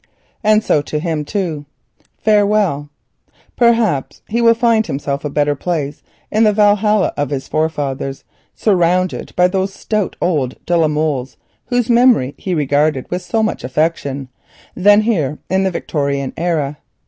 [0.43, 1.67] And so to him, too,
[2.17, 2.89] farewell.
[3.55, 8.23] Perchance he will find himself better placed in the Valhalla of his forefathers,
[8.55, 13.63] surrounded by those stout old de la Molles whose memory he regarded with so much
[13.63, 14.27] affection,
[14.75, 16.77] than here in this thin blooded Victorian era.